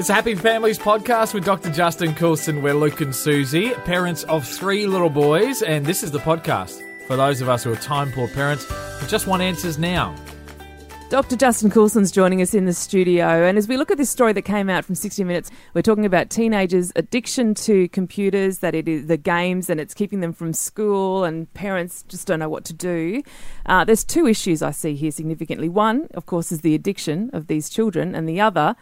It's 0.00 0.08
Happy 0.08 0.34
Families 0.34 0.78
podcast 0.78 1.34
with 1.34 1.44
Dr. 1.44 1.70
Justin 1.70 2.14
Coulson. 2.14 2.62
We're 2.62 2.72
Luke 2.72 3.02
and 3.02 3.14
Susie, 3.14 3.74
parents 3.84 4.24
of 4.24 4.48
three 4.48 4.86
little 4.86 5.10
boys, 5.10 5.60
and 5.60 5.84
this 5.84 6.02
is 6.02 6.10
the 6.10 6.18
podcast 6.18 6.80
for 7.06 7.16
those 7.16 7.42
of 7.42 7.50
us 7.50 7.64
who 7.64 7.70
are 7.70 7.76
time 7.76 8.10
poor 8.10 8.26
parents 8.26 8.64
who 8.64 9.06
just 9.08 9.26
want 9.26 9.42
answers 9.42 9.76
now. 9.76 10.16
Dr. 11.10 11.36
Justin 11.36 11.70
Coulson's 11.70 12.10
joining 12.10 12.40
us 12.40 12.54
in 12.54 12.64
the 12.64 12.72
studio. 12.72 13.44
And 13.44 13.58
as 13.58 13.68
we 13.68 13.76
look 13.76 13.90
at 13.90 13.98
this 13.98 14.08
story 14.08 14.32
that 14.32 14.42
came 14.42 14.70
out 14.70 14.86
from 14.86 14.94
60 14.94 15.22
Minutes, 15.22 15.50
we're 15.74 15.82
talking 15.82 16.06
about 16.06 16.30
teenagers' 16.30 16.92
addiction 16.96 17.52
to 17.56 17.86
computers, 17.88 18.60
that 18.60 18.74
it 18.74 18.88
is 18.88 19.06
the 19.06 19.18
games 19.18 19.68
and 19.68 19.78
it's 19.78 19.92
keeping 19.92 20.20
them 20.20 20.32
from 20.32 20.54
school, 20.54 21.24
and 21.24 21.52
parents 21.52 22.04
just 22.08 22.26
don't 22.26 22.38
know 22.38 22.48
what 22.48 22.64
to 22.64 22.72
do. 22.72 23.22
Uh, 23.66 23.84
there's 23.84 24.04
two 24.04 24.26
issues 24.26 24.62
I 24.62 24.70
see 24.70 24.94
here 24.94 25.10
significantly. 25.10 25.68
One, 25.68 26.08
of 26.14 26.24
course, 26.24 26.52
is 26.52 26.62
the 26.62 26.74
addiction 26.74 27.28
of 27.34 27.48
these 27.48 27.68
children, 27.68 28.14
and 28.14 28.26
the 28.26 28.40
other 28.40 28.76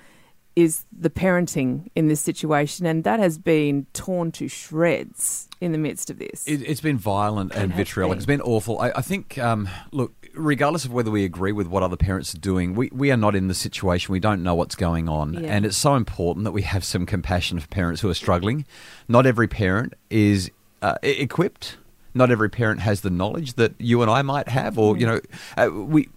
is 0.59 0.85
the 0.91 1.11
parenting 1.11 1.89
in 1.95 2.09
this 2.09 2.21
situation, 2.21 2.85
and 2.85 3.05
that 3.05 3.21
has 3.21 3.39
been 3.39 3.87
torn 3.93 4.33
to 4.33 4.49
shreds 4.49 5.49
in 5.61 5.71
the 5.71 5.79
midst 5.79 6.11
of 6.11 6.19
this. 6.19 6.47
It, 6.49 6.67
has 6.67 6.81
been 6.81 6.99
violent 6.99 7.53
and 7.55 7.71
has 7.73 7.77
vitriolic. 7.77 8.11
been. 8.11 8.19
It's 8.19 8.27
been 8.27 8.41
awful. 8.41 8.81
I, 8.81 8.91
I 8.97 9.03
think, 9.03 9.39
um, 9.39 9.69
look, 9.93 10.27
regardless 10.35 10.85
of 10.85 10.93
whether 10.93 11.13
we 11.13 11.25
agree 11.25 11.53
with 11.53 11.69
what 11.69 11.85
other 11.85 11.97
parents 11.97 12.35
are 12.35 12.39
doing, 12.39 12.75
we, 12.75 12.91
we 12.93 13.13
are 13.13 13.17
not 13.17 13.37
in 13.37 13.47
the 13.47 13.55
situation. 13.55 14.13
We 14.13 14.19
don't 14.19 14.43
know 14.43 14.57
what's 14.57 14.75
going 14.75 15.09
on. 15.09 15.35
Yeah. 15.35 15.49
And 15.49 15.65
it's 15.65 15.77
so 15.77 15.95
important 15.95 16.45
that 16.45 16.53
we 16.53 16.63
have 16.63 16.83
some 16.83 17.07
compassion 17.07 17.61
for 17.61 17.69
parents 17.69 18.01
who 18.01 18.11
are 18.11 18.15
struggling. 18.15 18.67
Not 19.07 19.27
every 19.27 19.47
parent 19.47 19.95
is 20.11 20.51
uh, 20.83 20.97
equipped. 21.05 21.77
Not 22.15 22.33
every 22.33 22.51
parent 22.51 22.81
has 22.81 23.03
the 23.03 23.11
knowledge 23.11 23.55
that 23.55 23.75
you 23.79 24.03
and 24.03 24.11
I 24.11 24.23
might 24.23 24.49
have, 24.49 24.77
or 24.77 24.97
you 24.97 25.07
know, 25.07 25.21
uh, 25.57 25.71
we 25.71 26.09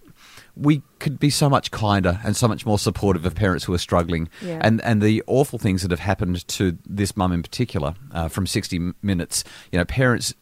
we 0.56 0.82
could 0.98 1.18
be 1.18 1.30
so 1.30 1.48
much 1.48 1.70
kinder 1.70 2.20
and 2.24 2.36
so 2.36 2.46
much 2.46 2.66
more 2.66 2.78
supportive 2.78 3.24
of 3.24 3.34
parents 3.34 3.64
who 3.64 3.72
are 3.72 3.78
struggling. 3.78 4.28
Yeah. 4.42 4.58
And 4.60 4.80
and 4.82 5.00
the 5.00 5.22
awful 5.26 5.58
things 5.58 5.82
that 5.82 5.90
have 5.90 6.00
happened 6.00 6.46
to 6.48 6.76
this 6.86 7.16
mum 7.16 7.32
in 7.32 7.42
particular 7.42 7.94
uh, 8.12 8.28
from 8.28 8.46
60 8.46 8.92
Minutes, 9.02 9.44
you 9.70 9.78
know, 9.78 9.84
parents. 9.84 10.34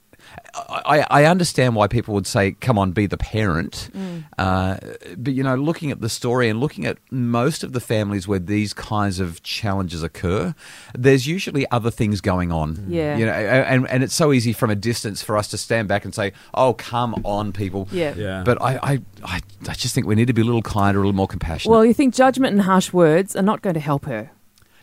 I, 0.55 1.07
I 1.11 1.25
understand 1.25 1.77
why 1.77 1.87
people 1.87 2.15
would 2.15 2.27
say, 2.27 2.53
"Come 2.53 2.79
on, 2.79 2.93
be 2.93 3.07
the 3.07 3.17
parent," 3.17 3.91
uh, 4.39 4.77
but 5.17 5.33
you 5.33 5.43
know, 5.43 5.55
looking 5.55 5.91
at 5.91 6.01
the 6.01 6.09
story 6.09 6.49
and 6.49 6.61
looking 6.61 6.87
at 6.87 6.99
most 7.11 7.63
of 7.63 7.73
the 7.73 7.81
families 7.81 8.27
where 8.27 8.39
these 8.39 8.73
kinds 8.73 9.21
of 9.21 9.43
challenges 9.43 10.03
occur, 10.03 10.55
there's 10.95 11.27
usually 11.27 11.71
other 11.71 11.91
things 11.91 12.21
going 12.21 12.53
on. 12.53 12.87
Yeah. 12.89 13.17
you 13.17 13.27
know, 13.27 13.33
and 13.33 13.89
and 13.89 14.03
it's 14.03 14.15
so 14.15 14.33
easy 14.33 14.53
from 14.53 14.71
a 14.71 14.77
distance 14.77 15.23
for 15.23 15.37
us 15.37 15.49
to 15.49 15.59
stand 15.59 15.89
back 15.89 16.05
and 16.05 16.15
say, 16.15 16.33
"Oh, 16.55 16.75
come 16.75 17.15
on, 17.25 17.53
people." 17.53 17.89
Yeah. 17.93 18.15
Yeah. 18.17 18.43
But 18.45 18.61
I, 18.61 18.79
I, 18.83 18.99
I, 19.25 19.41
I 19.69 19.75
just 19.75 19.95
think 19.95 20.07
we 20.07 20.15
need 20.15 20.27
to 20.27 20.33
be 20.33 20.43
a 20.43 20.45
little 20.45 20.63
kinder, 20.63 20.99
a 20.99 21.03
little 21.03 21.13
more 21.13 21.29
compassionate. 21.29 21.71
Well, 21.71 21.85
you 21.85 21.95
think 21.95 22.15
judgment 22.15 22.53
and 22.53 22.63
harsh 22.63 22.93
words 22.93 23.37
are 23.37 23.43
not 23.43 23.63
going 23.63 23.75
to 23.75 23.81
help 23.81 24.07
her. 24.07 24.31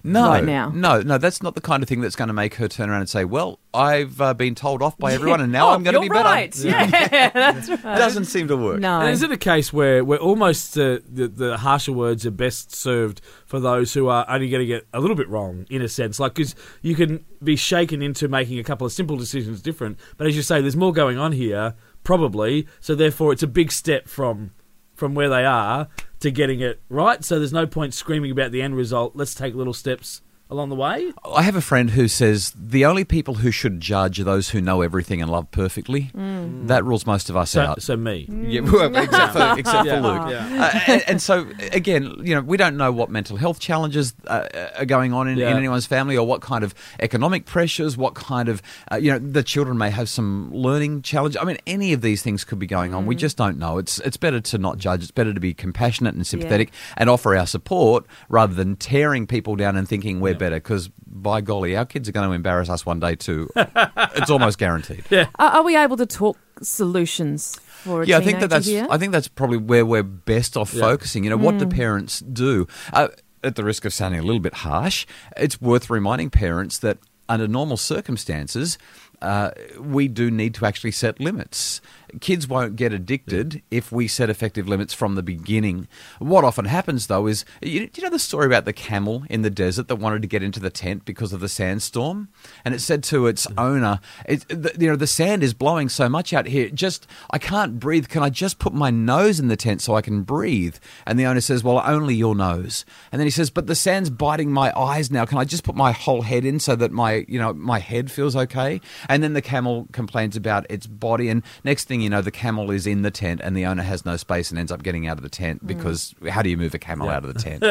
No, 0.07 0.27
right 0.29 0.43
now. 0.43 0.69
no, 0.69 1.01
no, 1.01 1.17
that's 1.17 1.41
not 1.43 1.55
the 1.55 1.61
kind 1.61 1.83
of 1.83 1.89
thing 1.89 2.01
that's 2.01 2.15
going 2.15 2.27
to 2.29 2.33
make 2.33 2.55
her 2.55 2.67
turn 2.67 2.89
around 2.89 3.01
and 3.01 3.09
say, 3.09 3.25
"Well, 3.25 3.59
I've 3.73 4.19
uh, 4.21 4.33
been 4.33 4.55
told 4.55 4.81
off 4.81 4.97
by 4.97 5.13
everyone, 5.13 5.41
and 5.41 5.51
now 5.51 5.69
Oh, 5.69 5.73
I'm 5.73 5.83
going 5.83 5.93
to 5.93 5.99
you're 5.99 6.09
be 6.09 6.09
better." 6.09 6.23
right. 6.29 6.55
Yeah, 6.57 7.29
that's 7.33 7.69
right. 7.69 7.79
It 7.79 7.99
doesn't 7.99 8.25
seem 8.25 8.47
to 8.47 8.57
work. 8.57 8.79
No. 8.79 9.01
And 9.01 9.09
is 9.11 9.21
it 9.21 9.31
a 9.31 9.37
case 9.37 9.71
where 9.71 10.03
where 10.03 10.19
almost 10.19 10.77
uh, 10.77 10.99
the 11.07 11.27
the 11.27 11.57
harsher 11.57 11.91
words 11.93 12.25
are 12.25 12.31
best 12.31 12.75
served 12.75 13.21
for 13.45 13.59
those 13.59 13.93
who 13.93 14.07
are 14.07 14.25
only 14.29 14.49
going 14.49 14.61
to 14.61 14.67
get 14.67 14.87
a 14.93 14.99
little 14.99 15.15
bit 15.15 15.29
wrong 15.29 15.65
in 15.69 15.81
a 15.81 15.87
sense? 15.89 16.19
Like, 16.19 16.33
because 16.35 16.55
you 16.81 16.95
can 16.95 17.25
be 17.43 17.55
shaken 17.55 18.01
into 18.01 18.27
making 18.27 18.59
a 18.59 18.63
couple 18.63 18.85
of 18.87 18.93
simple 18.93 19.17
decisions 19.17 19.61
different, 19.61 19.99
but 20.17 20.27
as 20.27 20.35
you 20.35 20.41
say, 20.41 20.61
there's 20.61 20.75
more 20.75 20.93
going 20.93 21.17
on 21.17 21.31
here, 21.33 21.75
probably. 22.03 22.67
So 22.79 22.95
therefore, 22.95 23.33
it's 23.33 23.43
a 23.43 23.47
big 23.47 23.71
step 23.71 24.07
from 24.07 24.51
from 24.97 25.15
where 25.15 25.29
they 25.29 25.45
are 25.45 25.87
to 26.19 26.31
getting 26.31 26.59
it 26.59 26.81
right. 26.89 27.23
So 27.23 27.39
there's 27.39 27.53
no 27.53 27.65
point 27.65 27.93
screaming 27.93 28.31
about 28.31 28.51
the 28.51 28.61
end 28.61 28.75
result. 28.75 29.15
Let's 29.15 29.33
take 29.33 29.55
little 29.55 29.73
steps 29.73 30.21
along 30.49 30.69
the 30.69 30.75
way. 30.75 31.11
I 31.25 31.41
have 31.43 31.55
a 31.55 31.61
friend 31.61 31.91
who 31.91 32.07
says 32.07 32.53
the 32.57 32.85
only 32.85 33.03
people 33.03 33.35
who 33.35 33.51
should 33.51 33.81
judge 33.81 34.19
are 34.19 34.23
those 34.23 34.49
who 34.49 34.61
know 34.61 34.81
everything 34.81 35.21
and 35.21 35.29
love 35.31 35.51
perfectly. 35.51 36.11
That 36.13 36.85
rules 36.85 37.05
most 37.05 37.29
of 37.29 37.35
us 37.37 37.51
So, 37.51 37.61
out. 37.61 37.81
so 37.81 37.97
me. 37.97 38.27
Yeah, 38.29 38.61
well, 38.61 38.95
except 38.95 39.33
for, 39.33 39.55
except 39.59 39.85
Yeah. 39.85 40.01
for 40.01 40.07
Luke. 40.07 40.29
Yeah. 40.29 40.71
Uh, 40.73 40.79
and, 40.91 41.03
and 41.07 41.21
so, 41.21 41.47
again, 41.71 42.13
you 42.23 42.33
know, 42.35 42.41
we 42.41 42.57
don't 42.57 42.77
know 42.77 42.91
what 42.91 43.09
mental 43.09 43.37
health 43.37 43.59
challenges 43.59 44.13
uh, 44.27 44.47
are 44.77 44.85
going 44.85 45.13
on 45.13 45.27
in, 45.27 45.37
Yeah. 45.37 45.51
in 45.51 45.57
anyone's 45.57 45.85
family, 45.85 46.15
or 46.17 46.25
what 46.25 46.41
kind 46.41 46.63
of 46.63 46.73
economic 46.99 47.45
pressures, 47.45 47.97
what 47.97 48.13
kind 48.15 48.49
of, 48.49 48.61
uh, 48.91 48.95
you 48.95 49.11
know, 49.11 49.19
the 49.19 49.43
children 49.43 49.77
may 49.77 49.89
have 49.89 50.07
some 50.09 50.51
learning 50.53 51.01
challenge. 51.01 51.35
I 51.39 51.43
mean, 51.43 51.57
any 51.67 51.93
of 51.93 52.01
these 52.01 52.21
things 52.21 52.43
could 52.43 52.59
be 52.59 52.67
going 52.67 52.93
on. 52.93 53.05
We 53.05 53.15
just 53.15 53.37
don't 53.37 53.57
know. 53.57 53.77
It's 53.77 53.99
it's 53.99 54.17
better 54.17 54.39
to 54.41 54.57
not 54.57 54.77
judge. 54.77 55.01
It's 55.01 55.11
better 55.11 55.33
to 55.33 55.39
be 55.39 55.53
compassionate 55.53 56.15
and 56.15 56.25
sympathetic 56.25 56.71
and 56.95 57.09
offer 57.09 57.35
our 57.35 57.47
support 57.47 58.05
rather 58.29 58.53
than 58.53 58.75
tearing 58.75 59.27
people 59.27 59.55
down 59.55 59.75
and 59.75 59.87
thinking 59.87 60.19
we're 60.19 60.36
better. 60.39 60.55
Because 60.57 60.89
by 61.05 61.41
golly, 61.41 61.75
our 61.75 61.85
kids 61.85 62.07
are 62.07 62.11
going 62.11 62.27
to 62.29 62.33
embarrass 62.33 62.69
us 62.69 62.85
one 62.85 62.99
day 62.99 63.15
too. 63.15 63.49
it's 63.55 64.29
almost 64.29 64.57
guaranteed. 64.57 65.03
Are, 65.11 65.27
are 65.39 65.63
we 65.63 65.75
able 65.77 65.97
to 65.97 66.05
talk 66.05 66.37
solutions 66.61 67.55
for 67.59 68.03
a 68.03 68.05
yeah, 68.05 68.17
I 68.17 68.21
think 68.21 68.39
that 68.39 68.49
that's 68.49 68.65
here? 68.67 68.87
I 68.89 68.97
think 68.97 69.11
that's 69.11 69.27
probably 69.27 69.57
where 69.57 69.85
we're 69.85 70.03
best 70.03 70.57
off 70.57 70.73
Yeah. 70.73 70.81
focusing. 70.81 71.23
You 71.23 71.29
know, 71.31 71.37
what 71.37 71.57
do 71.57 71.65
parents 71.67 72.19
do? 72.19 72.67
Uh, 72.93 73.09
at 73.43 73.55
the 73.55 73.63
risk 73.63 73.85
of 73.85 73.93
sounding 73.93 74.19
a 74.19 74.23
little 74.23 74.39
bit 74.41 74.53
harsh, 74.55 75.05
it's 75.35 75.61
worth 75.61 75.89
reminding 75.89 76.29
parents 76.29 76.79
that 76.79 76.97
under 77.29 77.47
normal 77.47 77.77
circumstances, 77.77 78.77
uh, 79.21 79.51
we 79.79 80.07
do 80.07 80.29
need 80.29 80.53
to 80.55 80.65
actually 80.65 80.91
set 80.91 81.19
limits. 81.19 81.81
Kids 82.21 82.47
won't 82.47 82.77
get 82.77 82.93
addicted 82.93 83.61
if 83.69 83.91
we 83.91 84.07
set 84.07 84.29
effective 84.29 84.67
limits 84.67 84.93
from 84.93 85.15
the 85.15 85.23
beginning. 85.23 85.87
What 86.19 86.45
often 86.45 86.65
happens, 86.65 87.07
though, 87.07 87.27
is 87.27 87.43
you, 87.61 87.89
you 87.93 88.03
know 88.03 88.09
the 88.09 88.19
story 88.19 88.45
about 88.45 88.65
the 88.65 88.73
camel 88.73 89.23
in 89.29 89.41
the 89.41 89.49
desert 89.49 89.87
that 89.89 89.97
wanted 89.97 90.21
to 90.21 90.27
get 90.27 90.41
into 90.41 90.59
the 90.59 90.69
tent 90.69 91.03
because 91.03 91.33
of 91.33 91.41
the 91.41 91.49
sandstorm, 91.49 92.29
and 92.63 92.73
it 92.73 92.79
said 92.79 93.03
to 93.05 93.27
its 93.27 93.45
owner, 93.57 93.99
it, 94.25 94.47
the, 94.47 94.73
"You 94.79 94.87
know, 94.87 94.95
the 94.95 95.07
sand 95.07 95.43
is 95.43 95.53
blowing 95.53 95.89
so 95.89 96.07
much 96.07 96.31
out 96.31 96.45
here. 96.45 96.69
Just 96.69 97.07
I 97.29 97.39
can't 97.39 97.79
breathe. 97.79 98.07
Can 98.07 98.23
I 98.23 98.29
just 98.29 98.59
put 98.59 98.73
my 98.73 98.89
nose 98.89 99.39
in 99.39 99.49
the 99.49 99.57
tent 99.57 99.81
so 99.81 99.95
I 99.95 100.01
can 100.01 100.21
breathe?" 100.21 100.77
And 101.05 101.19
the 101.19 101.25
owner 101.25 101.41
says, 101.41 101.63
"Well, 101.63 101.81
only 101.85 102.15
your 102.15 102.35
nose." 102.35 102.85
And 103.11 103.19
then 103.19 103.27
he 103.27 103.31
says, 103.31 103.49
"But 103.49 103.67
the 103.67 103.75
sand's 103.75 104.09
biting 104.09 104.51
my 104.51 104.71
eyes 104.79 105.11
now. 105.11 105.25
Can 105.25 105.39
I 105.39 105.43
just 105.43 105.63
put 105.63 105.75
my 105.75 105.91
whole 105.91 106.21
head 106.21 106.45
in 106.45 106.59
so 106.59 106.75
that 106.77 106.91
my 106.91 107.25
you 107.27 107.39
know 107.39 107.53
my 107.53 107.79
head 107.79 108.11
feels 108.11 108.35
okay?" 108.35 108.79
And 109.09 109.23
then 109.23 109.33
the 109.33 109.41
camel 109.41 109.87
complains 109.91 110.35
about 110.35 110.65
its 110.69 110.87
body, 110.87 111.29
and 111.29 111.43
next 111.63 111.85
thing 111.87 112.01
you 112.01 112.09
know, 112.09 112.21
the 112.21 112.31
camel 112.31 112.71
is 112.71 112.85
in 112.87 113.01
the 113.01 113.11
tent, 113.11 113.41
and 113.43 113.55
the 113.55 113.65
owner 113.65 113.83
has 113.83 114.05
no 114.05 114.17
space 114.17 114.49
and 114.49 114.59
ends 114.59 114.71
up 114.71 114.83
getting 114.83 115.07
out 115.07 115.17
of 115.17 115.23
the 115.23 115.29
tent 115.29 115.65
because 115.65 116.13
how 116.29 116.41
do 116.41 116.49
you 116.49 116.57
move 116.57 116.73
a 116.73 116.79
camel 116.79 117.09
out 117.09 117.23
of 117.25 117.33
the 117.33 117.39
tent? 117.59 117.63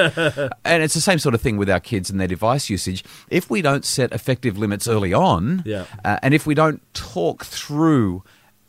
and 0.64 0.82
it's 0.82 0.94
the 0.94 1.00
same 1.00 1.18
sort 1.18 1.34
of 1.34 1.40
thing 1.40 1.56
with 1.56 1.68
our 1.70 1.80
kids 1.80 2.10
and 2.10 2.20
their 2.20 2.28
device 2.28 2.68
usage. 2.70 3.04
If 3.30 3.50
we 3.50 3.62
don't 3.62 3.84
set 3.84 4.12
effective 4.12 4.56
limits 4.58 4.86
early 4.88 5.12
on, 5.12 5.62
Yeah. 5.66 5.84
uh, 6.04 6.18
and 6.22 6.34
if 6.34 6.46
we 6.46 6.54
don't 6.54 6.80
talk 6.94 7.44
through 7.44 8.22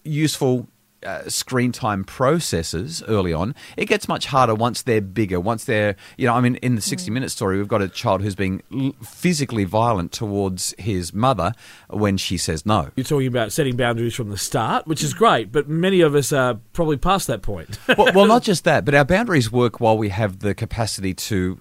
useful 0.03 0.67
uh, 1.03 1.29
screen 1.29 1.71
time 1.71 2.03
processes 2.03 3.03
early 3.07 3.33
on, 3.33 3.53
it 3.75 3.85
gets 3.85 4.07
much 4.07 4.27
harder 4.27 4.55
once 4.55 4.81
they're 4.81 5.01
bigger. 5.01 5.39
Once 5.39 5.65
they're, 5.65 5.95
you 6.17 6.25
know, 6.27 6.33
I 6.33 6.41
mean, 6.41 6.55
in 6.57 6.75
the 6.75 6.81
60 6.81 7.11
Minute 7.11 7.29
story, 7.31 7.57
we've 7.57 7.67
got 7.67 7.81
a 7.81 7.87
child 7.87 8.21
who's 8.21 8.35
being 8.35 8.61
l- 8.73 8.93
physically 9.03 9.63
violent 9.63 10.11
towards 10.11 10.73
his 10.77 11.13
mother 11.13 11.53
when 11.89 12.17
she 12.17 12.37
says 12.37 12.65
no. 12.65 12.89
You're 12.95 13.03
talking 13.03 13.27
about 13.27 13.51
setting 13.51 13.75
boundaries 13.75 14.15
from 14.15 14.29
the 14.29 14.37
start, 14.37 14.87
which 14.87 15.03
is 15.03 15.13
great, 15.13 15.51
but 15.51 15.67
many 15.69 16.01
of 16.01 16.15
us 16.15 16.33
are 16.33 16.55
probably 16.73 16.97
past 16.97 17.27
that 17.27 17.41
point. 17.41 17.77
well, 17.97 18.11
well, 18.13 18.25
not 18.25 18.43
just 18.51 18.63
that, 18.63 18.85
but 18.85 18.93
our 18.93 19.05
boundaries 19.05 19.51
work 19.51 19.79
while 19.79 19.97
we 19.97 20.09
have 20.09 20.39
the 20.39 20.53
capacity 20.53 21.13
to, 21.13 21.59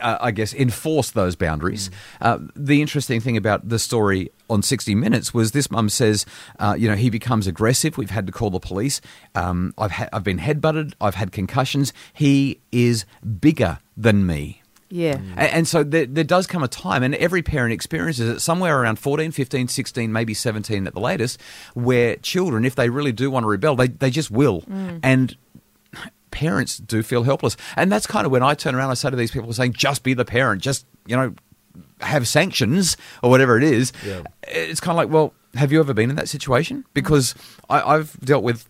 uh, 0.00 0.18
I 0.20 0.30
guess, 0.30 0.52
enforce 0.54 1.10
those 1.12 1.36
boundaries. 1.36 1.90
Uh, 2.20 2.38
the 2.54 2.80
interesting 2.80 3.20
thing 3.20 3.36
about 3.36 3.68
the 3.68 3.78
story 3.78 4.30
on 4.50 4.62
60 4.62 4.94
Minutes 4.94 5.32
was 5.32 5.52
this 5.52 5.70
mum 5.70 5.88
says, 5.88 6.26
uh, 6.58 6.74
you 6.78 6.88
know, 6.88 6.94
he 6.96 7.10
becomes 7.10 7.46
aggressive. 7.46 7.96
We've 7.96 8.10
had 8.10 8.26
to 8.26 8.32
call 8.32 8.50
the 8.50 8.60
police. 8.60 9.00
Um, 9.34 9.72
I've, 9.78 9.92
ha- 9.92 10.08
I've 10.12 10.24
been 10.24 10.38
headbutted. 10.38 10.92
I've 11.00 11.14
had 11.14 11.32
concussions. 11.32 11.92
He 12.12 12.60
is 12.70 13.04
bigger 13.40 13.78
than 13.96 14.26
me. 14.26 14.62
yeah. 14.90 15.18
A- 15.36 15.54
And 15.54 15.66
so 15.68 15.82
there, 15.84 16.06
there 16.06 16.24
does 16.24 16.46
come 16.46 16.62
a 16.62 16.68
time, 16.68 17.02
and 17.02 17.14
every 17.14 17.42
parent 17.42 17.72
experiences 17.72 18.28
it 18.28 18.40
somewhere 18.40 18.78
around 18.80 18.98
14, 18.98 19.32
15, 19.32 19.68
16, 19.68 20.12
maybe 20.12 20.34
17 20.34 20.86
at 20.86 20.92
the 20.94 21.00
latest, 21.00 21.40
where 21.74 22.16
children, 22.16 22.64
if 22.64 22.74
they 22.74 22.90
really 22.90 23.12
do 23.12 23.30
want 23.30 23.44
to 23.44 23.48
rebel, 23.48 23.74
they, 23.76 23.88
they 23.88 24.10
just 24.10 24.30
will. 24.30 24.64
And 25.02 25.36
parents 26.32 26.78
do 26.78 27.02
feel 27.04 27.22
helpless. 27.22 27.56
And 27.76 27.92
that's 27.92 28.06
kind 28.08 28.26
of 28.26 28.32
when 28.32 28.42
I 28.42 28.54
turn 28.54 28.74
around, 28.74 28.90
I 28.90 28.94
say 28.94 29.10
to 29.10 29.16
these 29.16 29.30
people 29.30 29.52
saying, 29.52 29.74
just 29.74 30.02
be 30.02 30.14
the 30.14 30.24
parent, 30.24 30.60
just, 30.62 30.84
you 31.06 31.14
know, 31.16 31.34
have 32.00 32.26
sanctions 32.26 32.96
or 33.22 33.30
whatever 33.30 33.56
it 33.56 33.62
is. 33.62 33.92
Yeah. 34.04 34.22
It's 34.48 34.80
kind 34.80 34.92
of 34.92 34.96
like, 34.96 35.10
well, 35.14 35.32
have 35.54 35.70
you 35.70 35.78
ever 35.78 35.94
been 35.94 36.10
in 36.10 36.16
that 36.16 36.28
situation? 36.28 36.84
Because 36.94 37.34
I, 37.70 37.80
I've 37.94 38.18
dealt 38.20 38.42
with 38.42 38.66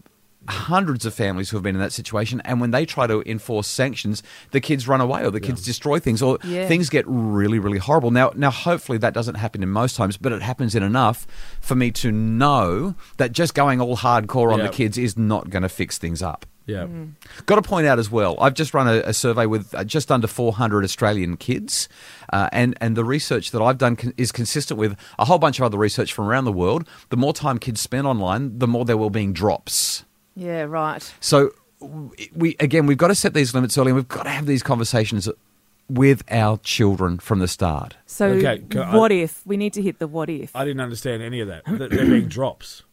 hundreds 0.49 1.07
of 1.07 1.15
families 1.15 1.51
who 1.51 1.57
have 1.57 1.63
been 1.63 1.77
in 1.77 1.81
that 1.81 1.93
situation 1.93 2.43
and 2.45 2.61
when 2.61 2.73
they 2.73 2.85
try 2.85 3.07
to 3.07 3.23
enforce 3.31 3.69
sanctions 3.69 4.25
the 4.51 4.61
kids 4.61 4.89
run 4.89 5.01
away 5.01 5.23
or 5.25 5.31
the 5.31 5.39
kids 5.39 5.65
destroy 5.65 6.01
things 6.01 6.21
or 6.21 6.37
Yeah. 6.43 6.67
things 6.67 6.91
get 6.91 7.05
really 7.07 7.61
really 7.61 7.79
horrible 7.79 8.11
now 8.11 8.33
now 8.35 8.51
hopefully 8.51 8.99
that 8.99 9.15
doesn't 9.15 9.37
happen 9.37 9.63
in 9.63 9.69
most 9.69 9.95
times 9.95 10.17
but 10.17 10.33
it 10.33 10.43
happens 10.43 10.75
in 10.75 10.83
enough 10.83 11.29
for 11.61 11.77
me 11.77 11.93
to 11.93 12.11
know 12.11 12.97
that 13.19 13.31
just 13.31 13.55
going 13.55 13.81
all 13.81 13.97
hardcore 13.97 14.53
on 14.53 14.59
Yeah. 14.59 14.67
the 14.67 14.73
kids 14.73 14.99
is 14.99 15.17
not 15.17 15.49
going 15.49 15.63
to 15.63 15.69
fix 15.69 15.97
things 15.97 16.23
up 16.23 16.45
Yeah. 16.67 16.87
Got 17.47 17.57
to 17.57 17.63
point 17.63 17.87
out 17.87 17.99
as 17.99 18.11
well, 18.11 18.37
I've 18.41 18.55
just 18.55 18.73
run 18.73 18.87
a, 18.87 19.01
a 19.05 19.13
survey 19.13 19.47
with 19.47 19.75
uh, 19.75 19.83
just 19.85 20.13
under 20.13 20.27
400 20.27 20.85
Australian 20.85 21.37
kids, 21.37 21.89
uh, 22.33 22.49
and, 22.53 22.77
and 22.81 22.97
the 22.97 23.05
research 23.05 23.51
that 23.51 23.61
I've 23.61 23.79
done 23.79 23.97
con- 23.97 24.15
is 24.17 24.31
consistent 24.31 24.79
with 24.79 24.97
a 25.19 25.25
whole 25.25 25.39
bunch 25.39 25.59
of 25.59 25.65
other 25.65 25.77
research 25.79 26.13
from 26.13 26.27
around 26.29 26.45
the 26.45 26.53
world. 26.53 26.87
The 27.11 27.17
more 27.17 27.33
time 27.33 27.59
kids 27.59 27.81
spend 27.81 28.07
online, 28.07 28.59
the 28.59 28.69
more 28.69 28.85
their 28.85 28.97
well-being 28.97 29.33
drops. 29.33 30.05
Yeah, 30.37 30.63
right. 30.63 31.13
So 31.21 31.51
we 32.35 32.57
again, 32.61 32.87
we've 32.87 32.97
got 32.97 33.09
to 33.09 33.15
set 33.17 33.35
these 33.35 33.55
limits 33.55 33.77
early, 33.77 33.89
and 33.91 33.97
we've 33.97 34.09
got 34.09 34.23
to 34.23 34.31
have 34.31 34.47
these 34.47 34.63
conversations 34.63 35.29
with 35.89 36.23
our 36.31 36.57
children 36.59 37.19
from 37.19 37.41
the 37.41 37.49
start. 37.49 37.97
So, 38.07 38.27
Okay, 38.29 38.63
can 38.71 38.83
I- 38.83 38.97
what 38.97 39.11
if? 39.13 39.45
We 39.45 39.57
need 39.57 39.73
to 39.75 39.83
hit 39.83 39.99
the 39.99 40.07
what 40.07 40.31
if. 40.31 40.55
I 40.55 40.65
didn't 40.65 40.81
understand 40.81 41.23
any 41.23 41.41
of 41.41 41.49
that. 41.49 41.65
That 41.67 41.91
They're 41.91 42.07
being 42.07 42.29
drops. 42.29 42.85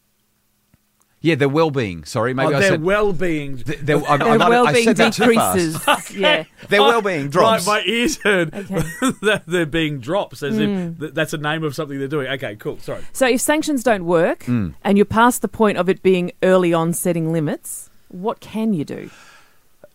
Yeah, 1.22 1.34
their 1.34 1.50
well-being. 1.50 2.04
Sorry, 2.06 2.32
maybe 2.32 2.54
oh, 2.54 2.56
I 2.56 2.60
their 2.60 2.68
said 2.70 2.82
well-being. 2.82 3.58
th- 3.58 3.80
their, 3.80 3.98
I, 3.98 4.14
I 4.14 4.16
Their 4.16 4.38
might 4.38 4.40
I 4.40 4.48
well-being 4.48 4.84
said 4.84 4.96
that 4.96 5.12
too 5.12 5.34
fast. 5.34 5.56
decreases. 5.84 6.16
yeah. 6.18 6.44
Their 6.70 6.80
well-being 6.80 7.28
drops. 7.30 7.66
Right, 7.66 7.84
my 7.84 7.92
ears 7.92 8.16
heard 8.22 8.54
Okay. 8.54 8.74
that 9.22 9.42
they're 9.46 9.66
being 9.66 10.00
drops 10.00 10.42
as 10.42 10.54
Hmm. 10.56 10.62
if 10.62 10.98
th- 10.98 11.12
that's 11.12 11.34
a 11.34 11.38
name 11.38 11.62
of 11.62 11.74
something 11.74 11.98
they're 11.98 12.08
doing. 12.08 12.26
Okay, 12.28 12.56
cool. 12.56 12.78
Sorry. 12.78 13.02
So 13.12 13.26
if 13.28 13.40
sanctions 13.42 13.82
don't 13.82 14.06
work 14.06 14.44
Mm. 14.44 14.74
and 14.82 14.96
you're 14.96 15.04
past 15.04 15.42
the 15.42 15.48
point 15.48 15.76
of 15.76 15.90
it 15.90 16.02
being 16.02 16.32
early 16.42 16.72
on 16.72 16.94
setting 16.94 17.30
limits, 17.32 17.90
what 18.08 18.40
can 18.40 18.72
you 18.72 18.86
do? 18.86 19.10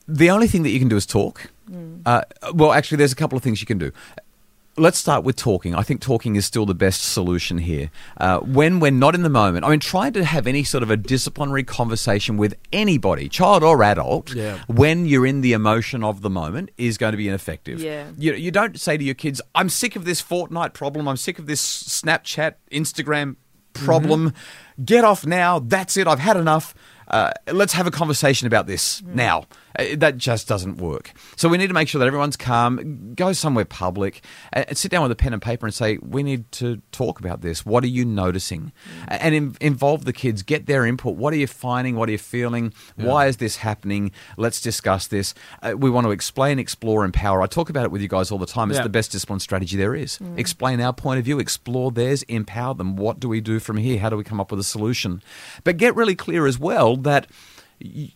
The 0.08 0.30
only 0.30 0.46
thing 0.48 0.62
that 0.62 0.70
you 0.70 0.78
can 0.80 0.88
do 0.90 0.96
is 0.96 1.08
talk. 1.08 1.50
Uh, 2.06 2.22
well, 2.54 2.72
actually, 2.72 2.98
there's 2.98 3.12
a 3.12 3.16
couple 3.16 3.36
of 3.36 3.44
things 3.44 3.60
you 3.60 3.66
can 3.66 3.80
do. 3.80 3.92
Let's 4.78 4.98
start 4.98 5.24
with 5.24 5.38
talking. 5.38 5.74
I 5.74 5.84
think 5.84 6.02
talking 6.02 6.36
is 6.36 6.46
still 6.46 6.66
the 6.66 6.76
best 6.76 7.02
solution 7.02 7.60
here. 7.60 7.92
Uh, 8.18 8.40
when 8.40 8.82
we're 8.82 8.92
not 8.92 9.16
in 9.16 9.24
the 9.24 9.30
moment, 9.30 9.64
I 9.64 9.70
mean, 9.70 9.80
trying 9.80 10.12
to 10.14 10.26
have 10.26 10.48
any 10.48 10.66
sort 10.66 10.84
of 10.84 10.90
a 10.92 10.98
disciplinary 10.98 11.64
conversation 11.64 12.36
with 12.36 12.56
anybody, 12.74 13.30
child 13.30 13.64
or 13.64 13.82
adult, 13.84 14.34
Yeah. 14.34 14.60
when 14.68 15.06
you're 15.06 15.26
in 15.26 15.40
the 15.40 15.54
emotion 15.54 16.04
of 16.04 16.22
the 16.22 16.30
moment 16.30 16.72
is 16.78 16.98
going 16.98 17.14
to 17.14 17.18
be 17.18 17.30
ineffective. 17.30 17.80
Yeah. 17.80 18.08
You, 18.18 18.34
you 18.34 18.52
don't 18.52 18.78
say 18.78 18.98
to 18.98 19.04
your 19.04 19.16
kids, 19.16 19.42
I'm 19.56 19.70
sick 19.70 19.96
of 19.96 20.04
this 20.04 20.22
Fortnite 20.22 20.74
problem. 20.74 21.08
I'm 21.08 21.16
sick 21.16 21.40
of 21.40 21.46
this 21.46 21.62
Snapchat, 21.64 22.56
Instagram 22.70 23.38
problem. 23.72 24.34
Get 24.84 25.06
off 25.06 25.26
now. 25.26 25.60
That's 25.60 25.96
it. 25.96 26.06
I've 26.06 26.20
had 26.20 26.36
enough. 26.36 26.76
Uh, 27.08 27.32
let's 27.50 27.72
have 27.74 27.88
a 27.88 27.92
conversation 27.92 28.46
about 28.48 28.68
this 28.68 29.02
now. 29.06 29.46
Uh, 29.78 29.86
that 29.98 30.18
just 30.18 30.48
doesn't 30.48 30.78
work. 30.78 31.12
So 31.36 31.50
we 31.50 31.58
need 31.58 31.68
to 31.68 31.74
make 31.74 31.88
sure 31.88 32.00
that 32.00 32.06
everyone's 32.08 32.38
calm. 32.38 33.14
Go 33.16 33.34
somewhere 33.34 33.66
public 33.66 34.24
and 34.54 34.78
sit 34.78 34.92
down 34.92 35.04
with 35.04 35.12
a 35.12 35.16
pen 35.16 35.34
and 35.34 35.42
paper 35.42 35.66
and 35.66 35.74
say, 35.74 35.98
"We 36.02 36.24
need 36.24 36.52
to 36.54 36.82
talk 36.92 37.20
about 37.20 37.42
this. 37.42 37.66
What 37.66 37.84
are 37.84 37.88
you 37.88 38.06
noticing?" 38.06 38.72
And 39.08 39.36
in, 39.36 39.56
involve 39.62 40.06
the 40.06 40.14
kids. 40.14 40.44
Get 40.44 40.66
their 40.66 40.86
input. 40.86 41.16
What 41.16 41.34
are 41.34 41.38
you 41.38 41.48
finding? 41.48 41.96
What 41.96 42.10
are 42.10 42.12
you 42.12 42.18
feeling? 42.18 42.74
Why 42.96 43.28
is 43.28 43.38
this 43.38 43.58
happening? 43.58 44.12
Let's 44.38 44.62
discuss 44.62 45.08
this. 45.08 45.34
Uh, 45.62 45.74
we 45.78 45.90
want 45.90 46.06
to 46.06 46.12
explain, 46.12 46.60
explore, 46.60 47.04
empower. 47.06 47.42
I 47.42 47.48
talk 47.48 47.70
about 47.70 47.86
it 47.86 47.92
with 47.92 48.02
you 48.02 48.08
guys 48.08 48.32
all 48.32 48.38
the 48.40 48.46
time. 48.46 48.70
It's 48.72 48.78
Yeah. 48.80 48.84
the 48.84 48.90
best 48.90 49.12
discipline 49.12 49.40
strategy 49.40 49.78
there 49.78 49.96
is. 49.96 50.20
Explain 50.38 50.80
our 50.82 50.94
point 50.94 51.20
of 51.20 51.26
view, 51.26 51.40
explore 51.40 51.92
theirs, 51.92 52.24
empower 52.24 52.74
them. 52.74 52.96
What 52.96 53.20
do 53.20 53.28
we 53.30 53.42
do 53.42 53.60
from 53.60 53.78
here? 53.78 54.00
How 54.00 54.10
do 54.10 54.18
we 54.18 54.24
come 54.24 54.40
up 54.40 54.52
with 54.52 54.60
a 54.60 54.64
solution? 54.64 55.22
But 55.64 55.78
get 55.78 55.96
really 55.96 56.16
clear 56.16 56.46
as 56.48 56.58
well 56.60 56.96
that 56.98 57.28
y- 57.84 58.12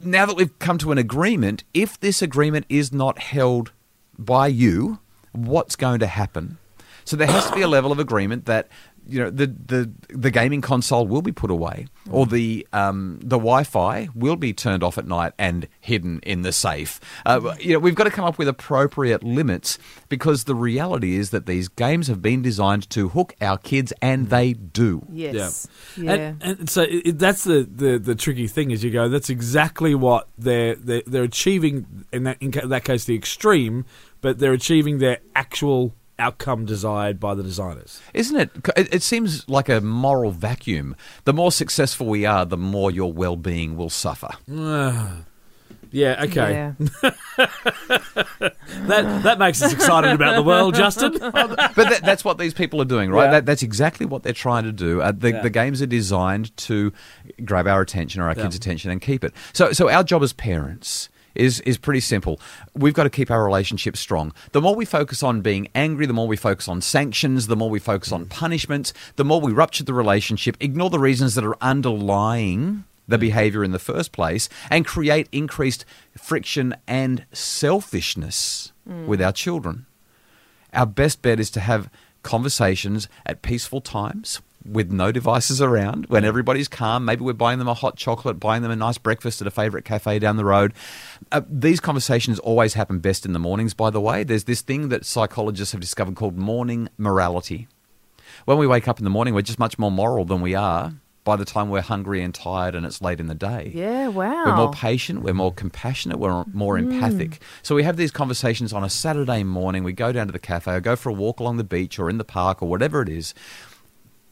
now 0.00 0.26
that 0.26 0.36
we've 0.36 0.58
come 0.58 0.78
to 0.78 0.92
an 0.92 0.98
agreement, 0.98 1.64
if 1.74 1.98
this 1.98 2.22
agreement 2.22 2.66
is 2.68 2.92
not 2.92 3.18
held 3.18 3.72
by 4.18 4.48
you, 4.48 4.98
what's 5.32 5.76
going 5.76 6.00
to 6.00 6.06
happen? 6.06 6.58
So 7.06 7.16
there 7.16 7.26
has 7.28 7.48
to 7.48 7.54
be 7.54 7.62
a 7.62 7.68
level 7.68 7.90
of 7.92 7.98
agreement 7.98 8.44
that 8.46 8.68
you 9.08 9.20
know 9.20 9.30
the 9.30 9.46
the, 9.46 9.90
the 10.08 10.30
gaming 10.32 10.60
console 10.60 11.06
will 11.06 11.22
be 11.22 11.30
put 11.30 11.50
away, 11.52 11.86
or 12.10 12.26
the 12.26 12.66
um, 12.72 13.20
the 13.22 13.38
Wi-Fi 13.38 14.08
will 14.16 14.34
be 14.34 14.52
turned 14.52 14.82
off 14.82 14.98
at 14.98 15.06
night 15.06 15.32
and 15.38 15.68
hidden 15.80 16.18
in 16.24 16.42
the 16.42 16.50
safe. 16.50 16.98
Uh, 17.24 17.54
you 17.60 17.72
know 17.74 17.78
we've 17.78 17.94
got 17.94 18.04
to 18.04 18.10
come 18.10 18.24
up 18.24 18.36
with 18.36 18.48
appropriate 18.48 19.22
limits 19.22 19.78
because 20.08 20.44
the 20.44 20.56
reality 20.56 21.14
is 21.14 21.30
that 21.30 21.46
these 21.46 21.68
games 21.68 22.08
have 22.08 22.20
been 22.20 22.42
designed 22.42 22.90
to 22.90 23.10
hook 23.10 23.34
our 23.40 23.56
kids, 23.58 23.92
and 24.02 24.28
they 24.30 24.52
do. 24.54 25.06
Yes. 25.12 25.68
Yeah. 25.96 26.02
Yeah. 26.02 26.12
And, 26.40 26.42
and 26.58 26.68
so 26.70 26.82
it, 26.82 27.02
it- 27.06 27.18
that's 27.20 27.44
the, 27.44 27.62
the, 27.62 27.98
the 27.98 28.14
tricky 28.16 28.48
thing 28.48 28.72
is 28.72 28.82
you 28.82 28.90
go, 28.90 29.08
that's 29.08 29.30
exactly 29.30 29.94
what 29.94 30.28
they're, 30.36 30.74
they're, 30.74 31.02
they're 31.06 31.22
achieving, 31.22 32.04
in 32.12 32.24
that, 32.24 32.36
in 32.42 32.50
that 32.50 32.84
case, 32.84 33.04
the 33.04 33.14
extreme, 33.14 33.84
but 34.20 34.38
they're 34.40 34.52
achieving 34.52 34.98
their 34.98 35.18
actual 35.36 35.94
outcome 36.18 36.64
desired 36.64 37.20
by 37.20 37.34
the 37.34 37.42
designers. 37.42 38.00
Isn't 38.14 38.36
it? 38.40 38.50
it? 38.76 38.94
It 38.94 39.02
seems 39.02 39.48
like 39.48 39.68
a 39.68 39.80
moral 39.80 40.30
vacuum. 40.30 40.96
The 41.24 41.32
more 41.32 41.52
successful 41.52 42.06
we 42.06 42.24
are, 42.24 42.44
the 42.46 42.56
more 42.56 42.90
your 42.90 43.12
well-being 43.12 43.76
will 43.76 43.90
suffer. 43.90 44.30
Yeah, 45.92 46.24
okay. 46.24 46.72
Yeah. 47.02 47.10
That, 48.86 49.22
that 49.22 49.38
makes 49.38 49.62
us 49.62 49.72
excited 49.72 50.10
about 50.12 50.34
the 50.36 50.42
world, 50.42 50.74
Justin. 50.74 51.16
but 51.18 51.56
that, 51.76 52.00
that's 52.04 52.24
what 52.24 52.38
these 52.38 52.52
people 52.54 52.80
are 52.82 52.86
doing, 52.86 53.10
right? 53.10 53.24
Yeah. 53.26 53.30
That, 53.32 53.46
that's 53.46 53.62
exactly 53.62 54.04
what 54.06 54.22
they're 54.22 54.32
trying 54.32 54.64
to 54.64 54.72
do. 54.72 55.00
Uh, 55.00 55.12
the, 55.12 55.32
Yeah. 55.32 55.42
the 55.42 55.50
games 55.50 55.80
are 55.80 55.86
designed 55.86 56.54
to 56.58 56.92
grab 57.44 57.66
our 57.66 57.80
attention 57.80 58.20
or 58.20 58.28
our 58.28 58.34
Yeah. 58.36 58.42
kids' 58.42 58.56
attention 58.56 58.90
and 58.90 59.00
keep 59.00 59.24
it. 59.24 59.32
So, 59.52 59.72
so 59.72 59.88
our 59.88 60.04
job 60.04 60.22
as 60.22 60.32
parents 60.32 61.08
is 61.36 61.60
is 61.60 61.78
pretty 61.78 62.00
simple. 62.00 62.40
We've 62.74 62.94
got 62.94 63.04
to 63.04 63.10
keep 63.10 63.30
our 63.30 63.44
relationship 63.44 63.96
strong. 63.96 64.32
The 64.52 64.60
more 64.60 64.74
we 64.74 64.84
focus 64.84 65.22
on 65.22 65.40
being 65.40 65.68
angry, 65.74 66.06
the 66.06 66.12
more 66.12 66.26
we 66.26 66.36
focus 66.36 66.68
on 66.68 66.80
sanctions, 66.80 67.46
the 67.46 67.56
more 67.56 67.70
we 67.70 67.78
focus 67.78 68.12
on 68.12 68.26
punishments, 68.26 68.92
the 69.16 69.24
more 69.24 69.40
we 69.40 69.52
rupture 69.52 69.84
the 69.84 69.94
relationship, 69.94 70.56
ignore 70.60 70.90
the 70.90 70.98
reasons 70.98 71.34
that 71.34 71.44
are 71.44 71.56
underlying 71.60 72.84
the 73.08 73.18
behavior 73.18 73.62
in 73.62 73.70
the 73.70 73.78
first 73.78 74.10
place, 74.10 74.48
and 74.68 74.84
create 74.84 75.28
increased 75.30 75.84
friction 76.18 76.74
and 76.88 77.24
selfishness 77.32 78.72
with 79.06 79.20
our 79.20 79.32
children 79.32 79.86
our 80.76 80.86
best 80.86 81.22
bet 81.22 81.40
is 81.40 81.50
to 81.50 81.60
have 81.60 81.90
conversations 82.22 83.08
at 83.24 83.42
peaceful 83.42 83.80
times 83.80 84.40
with 84.68 84.90
no 84.90 85.12
devices 85.12 85.60
around 85.62 86.06
when 86.06 86.24
everybody's 86.24 86.68
calm 86.68 87.04
maybe 87.04 87.22
we're 87.24 87.32
buying 87.32 87.58
them 87.58 87.68
a 87.68 87.74
hot 87.74 87.96
chocolate 87.96 88.38
buying 88.40 88.62
them 88.62 88.70
a 88.70 88.76
nice 88.76 88.98
breakfast 88.98 89.40
at 89.40 89.46
a 89.46 89.50
favorite 89.50 89.84
cafe 89.84 90.18
down 90.18 90.36
the 90.36 90.44
road 90.44 90.72
uh, 91.32 91.40
these 91.48 91.80
conversations 91.80 92.38
always 92.40 92.74
happen 92.74 92.98
best 92.98 93.24
in 93.24 93.32
the 93.32 93.38
mornings 93.38 93.74
by 93.74 93.90
the 93.90 94.00
way 94.00 94.24
there's 94.24 94.44
this 94.44 94.60
thing 94.60 94.88
that 94.88 95.04
psychologists 95.04 95.72
have 95.72 95.80
discovered 95.80 96.14
called 96.16 96.36
morning 96.36 96.88
morality 96.98 97.68
when 98.44 98.58
we 98.58 98.66
wake 98.66 98.86
up 98.88 98.98
in 98.98 99.04
the 99.04 99.10
morning 99.10 99.34
we're 99.34 99.42
just 99.42 99.58
much 99.58 99.78
more 99.78 99.90
moral 99.90 100.24
than 100.24 100.40
we 100.40 100.54
are 100.54 100.92
by 101.24 101.34
the 101.34 101.44
time 101.44 101.68
we're 101.70 101.80
hungry 101.80 102.22
and 102.22 102.32
tired 102.36 102.76
and 102.76 102.86
it's 102.86 103.02
late 103.02 103.18
in 103.18 103.26
the 103.26 103.34
day 103.34 103.72
Yeah, 103.74 104.06
wow. 104.06 104.44
we're 104.44 104.54
more 104.56 104.70
patient, 104.70 105.22
we're 105.22 105.34
more 105.34 105.52
compassionate, 105.52 106.20
we're 106.20 106.44
more 106.52 106.78
empathic. 106.78 107.40
So 107.64 107.74
we 107.74 107.82
have 107.82 107.96
these 107.96 108.12
conversations 108.12 108.72
on 108.72 108.84
a 108.84 108.88
Saturday 108.88 109.42
morning. 109.42 109.82
We 109.82 109.92
go 109.92 110.12
down 110.12 110.28
to 110.28 110.32
the 110.32 110.38
cafe 110.38 110.74
or 110.74 110.80
go 110.80 110.94
for 110.94 111.08
a 111.08 111.12
walk 111.12 111.40
along 111.40 111.56
the 111.56 111.64
beach 111.64 111.98
or 111.98 112.08
in 112.08 112.18
the 112.18 112.24
park 112.24 112.62
or 112.62 112.68
whatever 112.68 113.02
it 113.02 113.08
is 113.08 113.34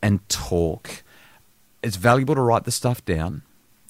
and 0.05 0.29
talk. 0.29 1.03
It's 1.83 1.97
valuable 1.97 2.35
to 2.35 2.43
write 2.43 2.65
the 2.65 2.71
stuff 2.71 3.05
down 3.05 3.43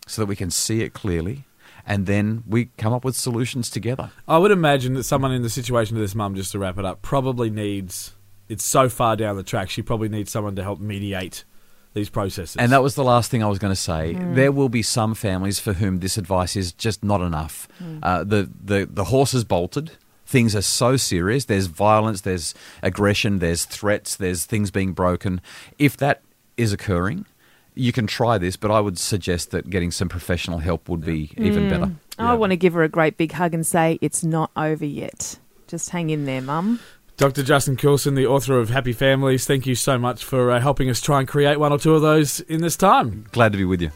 so 0.07 0.23
that 0.23 0.27
we 0.27 0.37
can 0.37 0.51
see 0.51 0.81
it 0.83 0.95
clearly 0.95 1.45
and 1.87 2.07
then 2.07 2.45
we 2.49 2.67
come 2.79 2.93
up 2.93 3.05
with 3.05 3.17
solutions 3.17 3.69
together. 3.69 4.11
I 4.27 4.39
would 4.39 4.51
imagine 4.51 4.95
that 4.95 5.05
someone 5.05 5.33
in 5.33 5.43
the 5.43 5.51
situation 5.51 5.97
of 5.97 6.01
this 6.01 6.15
mum, 6.15 6.35
just 6.35 6.53
to 6.53 6.59
wrap 6.59 6.79
it 6.79 6.85
up, 6.85 7.03
probably 7.03 7.51
needs. 7.51 8.15
It's 8.49 8.65
so 8.65 8.89
far 8.89 9.17
down 9.17 9.37
the 9.37 9.43
track. 9.43 9.71
She 9.71 9.83
probably 9.83 10.09
needs 10.09 10.31
someone 10.31 10.57
to 10.57 10.63
help 10.63 10.81
mediate 10.81 11.45
these 11.93 12.09
processes. 12.09 12.57
And 12.57 12.73
that 12.73 12.83
was 12.83 12.95
the 12.95 13.05
last 13.05 13.31
thing 13.31 13.43
I 13.43 13.49
was 13.49 13.59
going 13.59 13.73
to 13.73 13.81
say. 13.81 14.15
There 14.15 14.51
will 14.51 14.69
be 14.69 14.83
some 14.83 15.15
families 15.15 15.59
for 15.59 15.75
whom 15.75 16.01
this 16.01 16.17
advice 16.17 16.57
is 16.57 16.73
just 16.73 17.05
not 17.05 17.21
enough. 17.21 17.69
Uh, 18.03 18.25
the, 18.25 18.51
the, 18.63 18.89
the 18.91 19.05
horse 19.05 19.35
is 19.35 19.45
bolted. 19.45 19.93
Things 20.27 20.57
are 20.57 20.63
so 20.63 20.97
serious. 20.97 21.45
There's 21.45 21.67
violence, 21.67 22.23
there's 22.23 22.55
aggression, 22.83 23.39
there's 23.39 23.65
threats, 23.65 24.17
there's 24.17 24.45
things 24.45 24.71
being 24.71 24.93
broken. 24.93 25.41
If 25.79 25.97
that 25.99 26.23
is 26.57 26.73
occurring, 26.73 27.27
you 27.75 27.93
can 27.93 28.07
try 28.07 28.39
this, 28.39 28.57
but 28.57 28.71
I 28.71 28.81
would 28.81 28.99
suggest 28.99 29.51
that 29.51 29.69
getting 29.69 29.91
some 29.91 30.09
professional 30.09 30.59
help 30.59 30.89
would 30.89 31.05
be 31.05 31.33
even 31.37 31.69
better. 31.69 31.93
I 32.19 32.35
want 32.35 32.51
to 32.51 32.57
give 32.57 32.73
her 32.75 32.85
a 32.85 32.89
great 32.89 33.17
big 33.17 33.33
hug 33.33 33.53
and 33.53 33.67
say, 33.67 33.99
it's 34.01 34.23
not 34.23 34.51
over 34.57 34.85
yet. 34.85 35.39
Just 35.67 35.91
hang 35.91 36.11
in 36.11 36.25
there, 36.25 36.41
Mum. 36.41 36.81
Dr. 37.17 37.43
Justin 37.43 37.77
Coulson, 37.77 38.17
the 38.17 38.27
author 38.27 38.59
of 38.59 38.71
Happy 38.71 38.93
Families, 38.93 39.47
thank 39.47 39.67
you 39.67 39.75
so 39.75 39.99
much 39.99 40.25
for 40.25 40.51
uh, 40.51 40.61
helping 40.61 40.91
us 40.91 41.01
try 41.01 41.21
and 41.21 41.29
create 41.29 41.59
one 41.59 41.73
or 41.73 41.79
two 41.79 41.95
of 41.95 42.03
those 42.03 42.41
in 42.41 42.61
this 42.61 42.77
time. 42.77 43.27
Glad 43.31 43.53
to 43.53 43.59
be 43.59 43.65
with 43.65 43.81
you. 43.81 43.91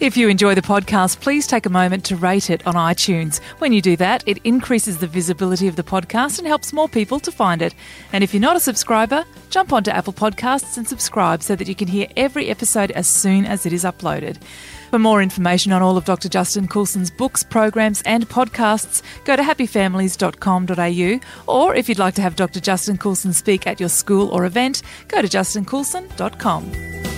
If 0.00 0.16
you 0.16 0.28
enjoy 0.28 0.54
the 0.54 0.62
podcast, 0.62 1.18
please 1.18 1.48
take 1.48 1.66
a 1.66 1.70
moment 1.70 2.04
to 2.04 2.14
rate 2.14 2.50
it 2.50 2.64
on 2.64 2.74
iTunes. 2.74 3.40
When 3.58 3.72
you 3.72 3.82
do 3.82 3.96
that, 3.96 4.22
it 4.28 4.38
increases 4.44 4.98
the 4.98 5.08
visibility 5.08 5.66
of 5.66 5.74
the 5.74 5.82
podcast 5.82 6.38
and 6.38 6.46
helps 6.46 6.72
more 6.72 6.88
people 6.88 7.18
to 7.18 7.32
find 7.32 7.60
it. 7.60 7.74
And 8.12 8.22
if 8.22 8.32
you're 8.32 8.40
not 8.40 8.54
a 8.54 8.60
subscriber, 8.60 9.24
jump 9.50 9.72
onto 9.72 9.90
Apple 9.90 10.12
Podcasts 10.12 10.78
and 10.78 10.86
subscribe 10.86 11.42
so 11.42 11.56
that 11.56 11.66
you 11.66 11.74
can 11.74 11.88
hear 11.88 12.06
every 12.16 12.48
episode 12.48 12.92
as 12.92 13.08
soon 13.08 13.44
as 13.44 13.66
it 13.66 13.72
is 13.72 13.82
uploaded. 13.82 14.40
For 14.90 15.00
more 15.00 15.20
information 15.20 15.72
on 15.72 15.82
all 15.82 15.96
of 15.96 16.04
Dr. 16.04 16.28
Justin 16.28 16.68
Coulson's 16.68 17.10
books, 17.10 17.42
programs, 17.42 18.00
and 18.02 18.28
podcasts, 18.28 19.02
go 19.24 19.34
to 19.34 19.42
happyfamilies.com.au. 19.42 21.52
Or 21.52 21.74
if 21.74 21.88
you'd 21.88 21.98
like 21.98 22.14
to 22.14 22.22
have 22.22 22.36
Dr. 22.36 22.60
Justin 22.60 22.98
Coulson 22.98 23.32
speak 23.32 23.66
at 23.66 23.80
your 23.80 23.88
school 23.88 24.28
or 24.28 24.44
event, 24.44 24.82
go 25.08 25.20
to 25.20 25.26
justincoulson.com. 25.26 27.17